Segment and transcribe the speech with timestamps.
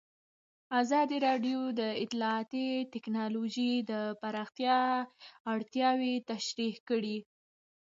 [0.81, 4.79] ازادي راډیو د اطلاعاتی تکنالوژي د پراختیا
[5.53, 7.17] اړتیاوې تشریح کړي.